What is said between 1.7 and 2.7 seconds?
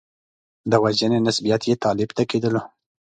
طالب ته کېدلو.